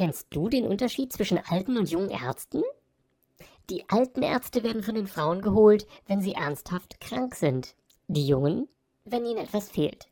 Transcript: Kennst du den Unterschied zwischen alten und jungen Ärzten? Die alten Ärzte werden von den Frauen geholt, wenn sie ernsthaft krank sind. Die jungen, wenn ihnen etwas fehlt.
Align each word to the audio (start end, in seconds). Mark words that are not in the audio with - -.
Kennst 0.00 0.28
du 0.30 0.48
den 0.48 0.66
Unterschied 0.66 1.12
zwischen 1.12 1.36
alten 1.36 1.76
und 1.76 1.90
jungen 1.90 2.08
Ärzten? 2.08 2.62
Die 3.68 3.86
alten 3.90 4.22
Ärzte 4.22 4.62
werden 4.62 4.82
von 4.82 4.94
den 4.94 5.06
Frauen 5.06 5.42
geholt, 5.42 5.86
wenn 6.06 6.22
sie 6.22 6.32
ernsthaft 6.32 7.02
krank 7.02 7.34
sind. 7.34 7.74
Die 8.08 8.26
jungen, 8.26 8.66
wenn 9.04 9.26
ihnen 9.26 9.44
etwas 9.44 9.68
fehlt. 9.68 10.08